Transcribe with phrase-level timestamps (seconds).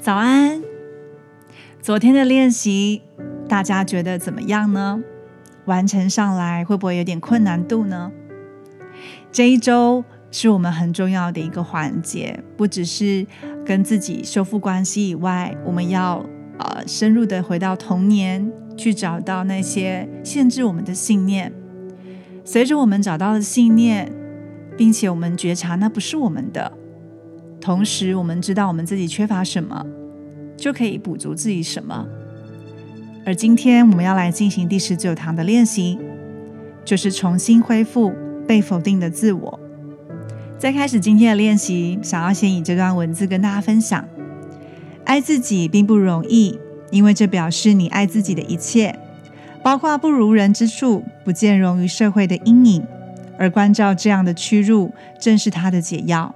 [0.00, 0.62] 早安！
[1.82, 3.02] 昨天的练习，
[3.46, 5.02] 大家觉得怎么样呢？
[5.66, 8.10] 完成上来会不会有点困难度呢？
[9.30, 13.26] 这一周是我们很重要的一个环节，不只是
[13.66, 16.24] 跟自己修复关系以外，我们要
[16.58, 21.52] 呃深入的回到童年，去找到那些限制我们的信念。
[22.42, 24.10] 随着我们找到了信念，
[24.78, 26.79] 并且我们觉察那不是我们的。
[27.60, 29.84] 同时，我们知道我们自己缺乏什么，
[30.56, 32.06] 就可以补足自己什么。
[33.26, 35.98] 而今天我们要来进行第十九堂的练习，
[36.84, 38.14] 就是重新恢复
[38.48, 39.60] 被否定的自我。
[40.58, 44.08] 在开始今天的练习，想要先以这段文字跟大家分享：
[45.04, 46.58] 爱自己并不容易，
[46.90, 48.98] 因为这表示你爱自己的一切，
[49.62, 52.82] 包括不如人之处、不见容于社会的阴影。
[53.38, 56.34] 而关照这样的屈辱，正是他的解药。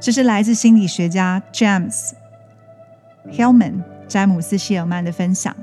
[0.00, 2.12] 这是来自心理学家 James
[3.32, 5.54] Hillman 詹姆斯希尔曼的分享。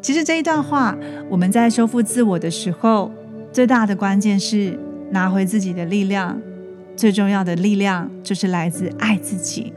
[0.00, 0.96] 其实这一段话，
[1.30, 3.12] 我们在修复自我的时候，
[3.52, 4.78] 最大的关键是
[5.10, 6.40] 拿回自己的力量。
[6.96, 9.72] 最重要的力量就是来自爱自己。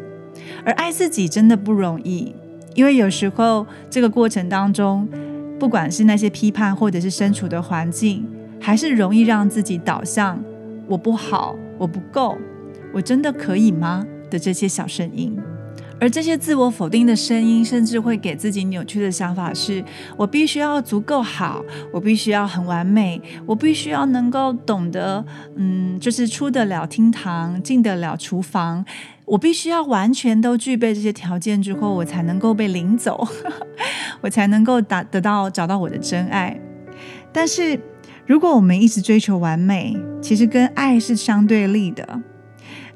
[0.66, 2.36] 而爱自己真的不容易，
[2.74, 5.08] 因为有时候这个过程当中，
[5.60, 8.28] 不管是那些批判，或者是身处的环境，
[8.60, 10.44] 还是容易让自己导向
[10.88, 12.38] “我不好，我不够”。
[12.96, 14.08] 我真的可以吗？
[14.32, 15.38] 的这些小声音，
[16.00, 19.84] 而这些自我否定的声音，甚至会给自己扭曲的想法是：
[20.18, 25.24] 我必须要足够好，我必须要很完美，我必须要能够懂得，
[25.58, 28.84] 嗯，就是出得了厅堂，进得了厨房，
[29.26, 33.28] 我必须要完全都具备这些条件之后，我才能够被领走，
[34.22, 36.60] 我才能够达得到找到我的真爱。
[37.32, 37.80] 但是，
[38.26, 42.22] 如果我们一直追求完美，其实跟爱是相对立的。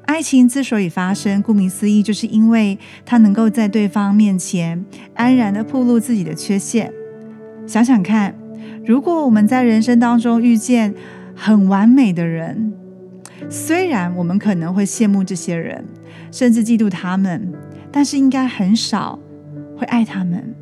[0.06, 4.84] 爱情之所以发生，顾名思义，就是因为他能够在对方面前
[5.14, 6.92] 安然的暴露自己的缺陷。
[7.66, 8.34] 想想看，
[8.84, 10.92] 如果我们在人生当中遇见
[11.36, 12.72] 很完美的人，
[13.48, 15.84] 虽然我们可能会羡慕这些人，
[16.32, 17.52] 甚至嫉妒他们，
[17.92, 19.16] 但是应该很少
[19.76, 20.54] 会爱他们。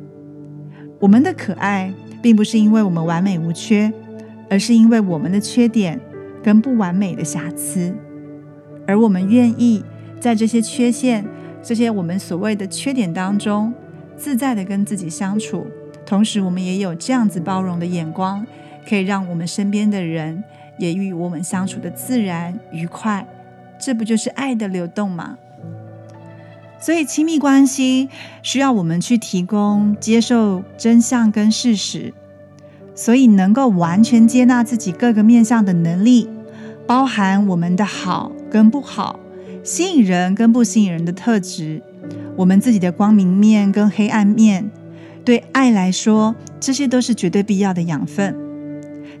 [0.99, 1.91] 我们的可爱，
[2.21, 3.91] 并不是因为我们完美无缺，
[4.49, 5.99] 而是因为我们的缺点
[6.43, 7.95] 跟不完美的瑕疵。
[8.89, 9.83] 而我们愿意
[10.19, 11.23] 在这些缺陷、
[11.61, 13.71] 这些我们所谓的缺点当中，
[14.17, 15.67] 自在的跟自己相处，
[16.07, 18.43] 同时我们也有这样子包容的眼光，
[18.89, 20.43] 可以让我们身边的人
[20.79, 23.27] 也与我们相处的自然愉快。
[23.79, 25.37] 这不就是爱的流动吗？
[26.79, 28.09] 所以亲密关系
[28.41, 32.11] 需要我们去提供接受真相跟事实，
[32.95, 36.27] 所以能够完全接纳自己各个面向的能力。
[36.87, 39.19] 包含我们的好跟不好，
[39.63, 41.81] 吸引人跟不吸引人的特质，
[42.35, 44.69] 我们自己的光明面跟黑暗面，
[45.23, 48.35] 对爱来说，这些都是绝对必要的养分。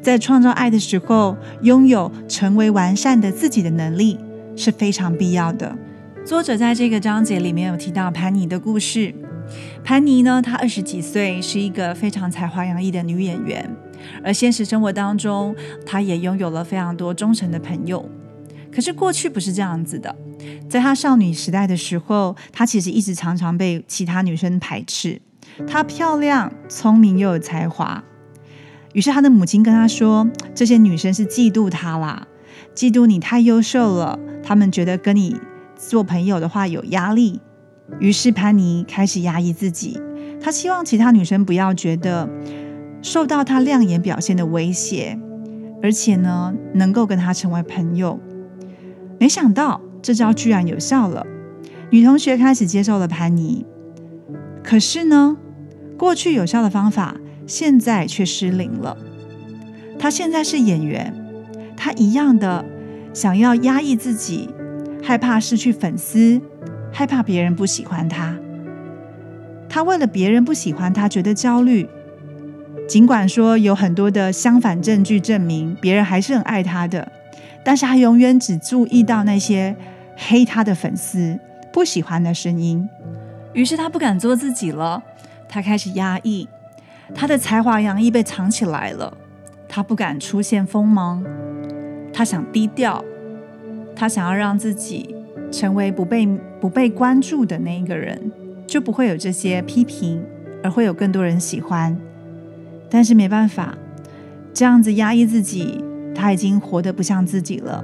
[0.01, 4.17] 在创造爱的时候，拥有成为完善的自己的能力
[4.55, 5.77] 是非常必要的。
[6.25, 9.13] 作者在这个章节里面有提到潘妮的故事。
[9.83, 13.69] 潘妮呢，她二十几岁，是一个非常才华洋溢的女演员。
[14.23, 18.09] 而现实生活当中，她也拥有了非常多忠诚的朋友。
[18.73, 20.15] 可是过去不是这样子的，
[20.69, 25.21] 在她少女时代的时候，她其实一直常常被其他女生排斥。
[25.67, 28.03] 她漂亮、聪明又有才华，
[28.93, 32.27] 于是她的母亲跟她说：“这些女生是嫉妒她啦，
[32.75, 35.35] 嫉妒你太优秀了，她们觉得跟你
[35.75, 37.41] 做朋友的话有压力。”
[37.99, 39.99] 于是潘妮开始压抑自己，
[40.39, 42.29] 她希望其他女生不要觉得。
[43.01, 45.17] 受到她亮眼表现的威胁，
[45.81, 48.19] 而且呢，能够跟她成为朋友。
[49.19, 51.27] 没想到这招居然有效了，
[51.91, 53.65] 女同学开始接受了潘妮。
[54.63, 55.37] 可是呢，
[55.97, 58.97] 过去有效的方法，现在却失灵了。
[59.99, 61.13] 她现在是演员，
[61.75, 62.63] 她一样的
[63.13, 64.49] 想要压抑自己，
[65.03, 66.39] 害怕失去粉丝，
[66.91, 68.37] 害怕别人不喜欢她。
[69.67, 71.87] 她为了别人不喜欢她，觉得焦虑。
[72.87, 77.11] 尽管说有很多的相反证据证明别人还是很爱她的，
[77.63, 79.75] 但是他永远只注意到那些
[80.15, 81.39] 黑他的粉丝
[81.71, 82.87] 不喜欢的声音。
[83.53, 85.03] 于是他不敢做自己了，
[85.47, 86.47] 他开始压抑，
[87.13, 89.17] 他的才华洋溢被藏起来了，
[89.67, 91.23] 他不敢出现锋芒，
[92.13, 93.03] 他想低调，
[93.95, 95.15] 他想要让自己
[95.51, 96.27] 成为不被
[96.61, 98.31] 不被关注的那一个人，
[98.67, 100.23] 就不会有这些批评，
[100.63, 101.97] 而会有更多人喜欢。
[102.89, 103.77] 但是没办法，
[104.53, 105.83] 这样子压抑自己，
[106.19, 107.81] 他已经活得不像自己了，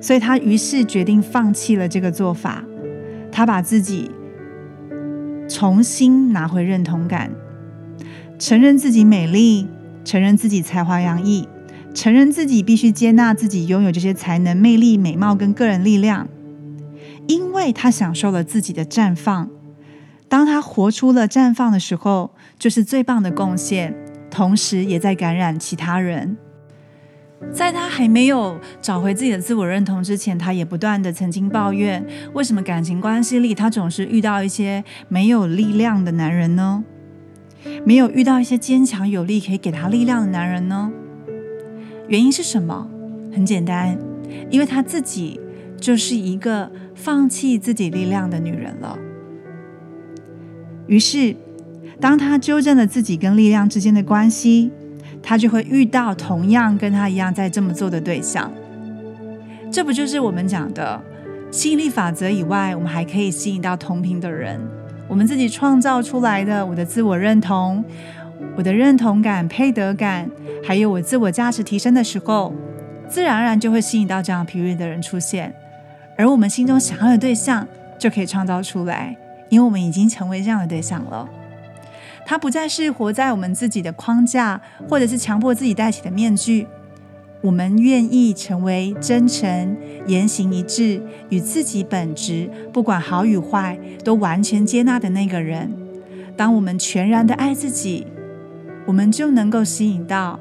[0.00, 2.64] 所以他于是决定放弃了这个做法。
[3.30, 4.10] 他把自己
[5.46, 7.30] 重新拿回认同感，
[8.38, 9.68] 承认自己美丽，
[10.04, 11.46] 承认自己才华洋溢，
[11.92, 16.26] 承认自己必须接纳自己拥有这些才能、魅力、美貌跟个人力量，
[17.26, 19.50] 因为他享受了自己的绽放。
[20.30, 23.94] 当他活出了绽放的时候，就是最棒的贡献，
[24.30, 26.38] 同时也在感染其他人。
[27.52, 36.84] 在他还没有找回自己的自我认同之前，他也不断的曾经抱怨：为什么感情关系里他总是遇到一些没有力量的男人呢？
[37.84, 40.92] 没有遇到一些坚强有力可以给他力量的男人呢？
[42.08, 42.88] 原因是什么？
[43.32, 43.96] 很简单，
[44.50, 45.40] 因为他自己
[45.78, 48.98] 就是一个放弃自己力量的女人了。
[50.86, 51.36] 于是，
[52.00, 54.70] 当他纠正了自己跟力量之间的关系，
[55.22, 58.50] 他就会遇到同样跟他一样在这么做的对象。
[59.70, 61.00] 这不就是我们讲的
[61.50, 64.60] 吸引力法则以外，我们还可以吸引到同频的人。
[65.06, 67.84] 我们自己创造出来的我的自我认同、
[68.56, 70.30] 我的认同感、配得感，
[70.62, 72.52] 还有我自我价值提升的时候，
[73.08, 75.54] 自然而然就会吸引到这样频率的人出现，
[76.16, 77.66] 而我们心中想要的对象
[77.98, 79.16] 就可以创造出来。
[79.50, 81.26] 因为我们已经成为这样的对象了，
[82.28, 86.66] 他不再是活在我们自己的框架，或者是强迫自己戴起的面具。
[87.40, 89.74] 我们愿意成为真诚、
[90.06, 95.72] 言行一致、与自己本质不管好与坏都完全接纳的那个人。
[96.36, 98.06] 当我们全然的爱自己，
[98.84, 100.38] 我们就能够吸引到，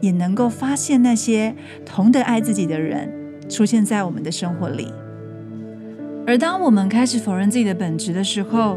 [0.00, 1.54] 也能够发现那些
[1.86, 3.08] 同等爱自己的人
[3.48, 4.88] 出现在我们的生活里。
[6.26, 8.76] 而当我们开始否认自己的本质的时候，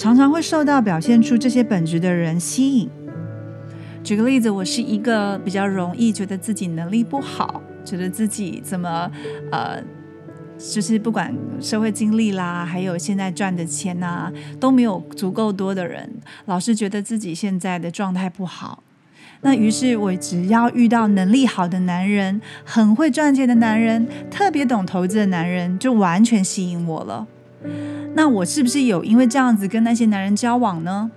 [0.00, 2.88] 常常会受到表现出这些本质的人吸引。
[4.02, 9.10] 举个例子，我是一个比较容易觉得自己能力不好，觉得自己怎么
[9.52, 9.78] 呃，
[10.56, 16.10] 就是不管社会经历啦，还有现在赚的钱呐，都没有足够多的人，
[16.46, 18.82] 老是觉得自己现在的状态不好。
[19.42, 27.26] 那于是，我只要遇到能力好的男人、很会赚钱的男人、特别懂投资的男人，就完全吸引我了。
[28.14, 31.10] 那我是不是有因为这样子跟那些男人交往呢？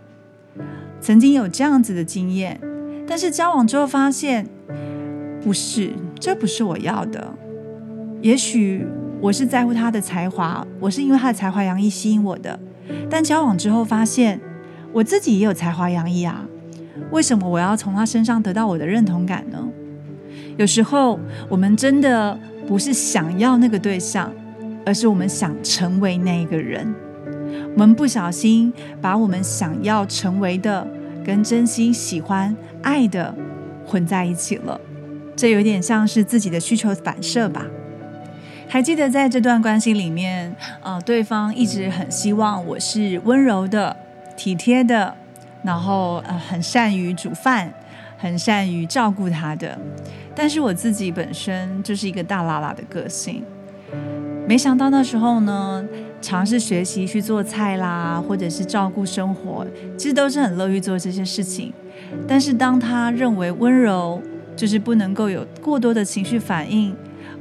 [0.99, 2.59] 曾经有这样子的经验，
[3.07, 4.47] 但是交往之后发现，
[5.43, 7.33] 不是，这不是我要的。
[8.21, 8.87] 也许
[9.19, 12.57] 我是在乎他的才华，我是因为他的才华洋溢吸引我的，
[13.09, 14.39] 但交往之后发现，
[14.93, 16.45] 我自己也有才华洋溢啊。
[17.11, 19.67] 为什么我要从他身上得到我的认同感呢？
[20.55, 21.19] 有时候
[21.49, 24.31] 我们真的不是想要那个对象，
[24.85, 26.93] 而是我们想成为那个人。
[27.73, 28.71] 我们不小心
[29.01, 30.87] 把我们想要成为的
[31.25, 33.33] 跟真心喜欢、爱的
[33.85, 34.79] 混在一起了。
[35.35, 37.65] 这有点像是自己的需求反射吧？
[38.67, 43.95] 还记得在这段关系里面，呃，对方一直很希望我是温柔的、
[44.37, 45.15] 体贴的。
[45.63, 47.73] 然后呃，很善于煮饭，
[48.17, 49.79] 很善于照顾他的。
[50.35, 53.41] 但是我自己本身就是一个大喇喇的个性，
[54.45, 55.83] 没想到那时候呢，
[56.21, 59.65] 尝试学习去做菜啦，或者是照顾生活，
[59.97, 61.73] 其实都是很乐于做这些事情。
[62.27, 64.21] 但是当他认为温柔
[64.55, 66.93] 就是不能够有过多的情绪反应，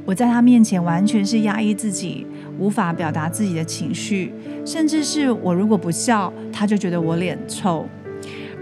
[0.05, 2.25] 我在他面前完全是压抑自己，
[2.57, 4.33] 无法表达自己的情绪，
[4.65, 7.85] 甚至是我如果不笑，他就觉得我脸臭。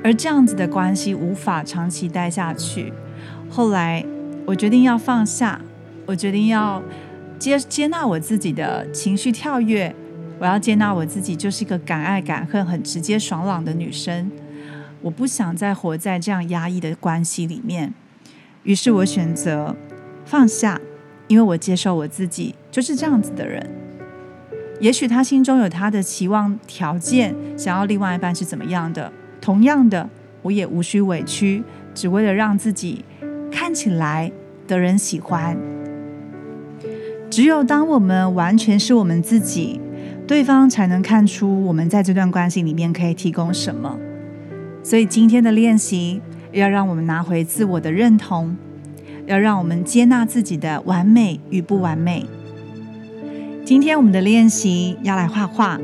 [0.04, 2.92] 而这样子的关系无法长期待下去。
[3.50, 4.04] 后来，
[4.46, 5.62] 我决定要放下，
[6.08, 6.82] 我决定要
[7.42, 9.96] 接接纳我自己的情绪跳跃。
[10.38, 14.30] 我要接纳我自己就是一个敢爱敢恨、很直接爽朗的女生。
[15.02, 17.96] 我不想再活在这样压抑的关系里面。
[18.62, 19.76] 于是我选择
[20.24, 20.80] 放下，
[21.28, 23.68] 因为我接受我自己就是这样子的人。
[24.80, 29.12] 也许他心中有他的期望条件，想要另外一半是怎么样的。
[29.40, 30.08] 同样的，
[30.44, 31.64] 我也无需委屈，
[31.96, 33.04] 只为了让自己
[33.52, 34.32] 看起来
[34.68, 35.58] 得人喜欢。
[37.32, 39.80] 只有当我们完全是我们自己，
[40.28, 43.98] 对方才能看出我们在这段关系里面可以提供什么。
[44.84, 46.22] 所以今天的练习
[46.52, 48.58] 要让我们拿回自我的认同，
[49.28, 52.26] 要让我们接纳自己的完美与不完美。
[53.64, 55.80] 今天我们的练习要来画画，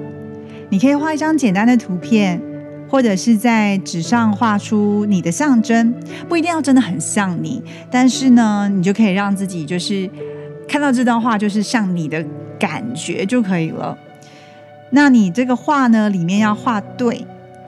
[0.69, 2.41] 你可以画一张简单的图片。
[2.89, 5.93] 或者是在纸上画出你的象征，
[6.29, 7.61] 不一定要真的很像你，
[7.91, 10.09] 但是呢，你就可以让自己就是
[10.67, 12.24] 看到这段话，就是像你的
[12.59, 13.97] 感觉就可以了。
[14.91, 17.25] 那你这个画呢，里面要画对，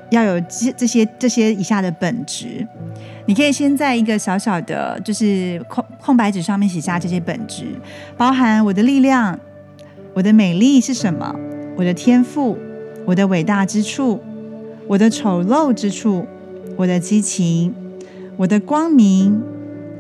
[0.10, 2.68] 要有这这些这些以下的本质。
[3.26, 7.66] 你可以先在一个小小的，就是空空白纸上面写下这些本质，
[8.18, 9.40] 包含我的力量、
[10.14, 11.36] 我的美丽是什么、
[11.78, 12.58] 我的天赋、
[13.06, 14.22] 我的伟大之处。
[14.88, 16.26] 我的丑陋之处，
[16.76, 17.76] 我的激情，
[18.38, 19.40] 我的光明，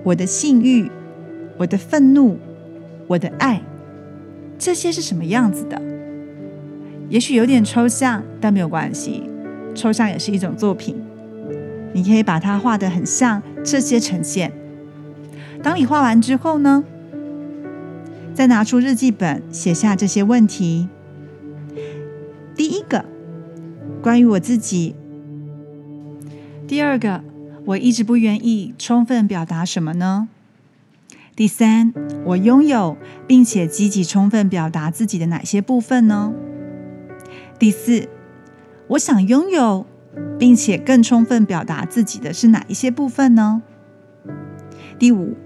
[0.04, 0.90] 我的性欲，
[1.60, 2.40] 我的愤怒，
[3.10, 3.60] 我的爱，
[4.60, 5.82] 这些是什么样子的？
[7.10, 9.24] 也许有点抽象，但没有关系，
[9.74, 10.96] 抽象也是一种作品。
[11.92, 14.52] 你可以把它画得很像这些呈现。
[15.64, 16.84] 当你画完之后呢，
[18.36, 20.88] 再拿出日记本写下这些问题。
[22.56, 23.06] 第一个，
[24.04, 24.94] 关于我自己；
[26.68, 27.24] 第二个，
[27.66, 30.28] 我一直不愿意充分表达什么呢？
[31.40, 31.94] 第三，
[32.26, 36.34] 我拥有并且积极充分表达自己的哪些部分呢？
[37.58, 38.10] 第四，
[38.90, 39.86] 我想拥有。
[40.38, 43.62] 并且更充分表达自己的是哪一些部分呢？
[44.98, 45.38] 第五，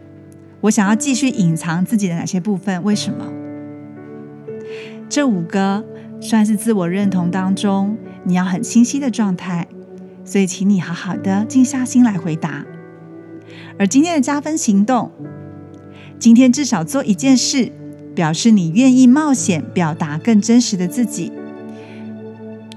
[0.61, 2.81] 我想要继续隐藏自己的哪些部分？
[2.83, 3.31] 为什么？
[5.07, 5.83] 这五个
[6.19, 9.67] 算是自我认同当中你要很清晰的状态，
[10.25, 12.65] 所以请你好好的静下心来回答。
[13.77, 15.11] 而今天的加分行动，
[16.23, 17.69] 今天至少做一件事，
[18.15, 21.33] 表示你愿意冒险表达更真实的自己。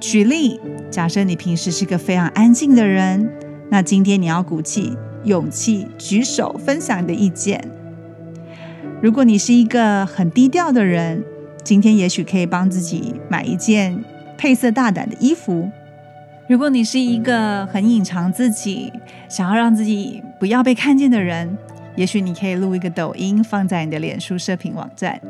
[0.01, 0.59] 举例。
[0.91, 3.31] 假设你平时是个非常安静的人，
[3.71, 7.63] 那今天你要鼓起勇气举手分享你的意见。
[9.01, 11.23] 如果你是一个很低调的人，
[11.63, 14.03] 今天也许可以帮自己买一件
[14.37, 15.71] 配色大胆的衣服。
[16.49, 18.93] 如果你是一个很隐藏自己，
[19.29, 21.57] 想要让自己不要被看见的人，
[21.97, 25.21] 也许你可以录一个抖音放在你的脸书社评网站。